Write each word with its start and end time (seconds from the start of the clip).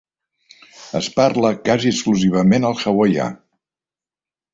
Es 0.99 1.09
parla 1.17 1.51
quasi 1.67 1.91
exclusivament 1.91 2.65
el 2.71 2.79
hawaià. 2.85 3.29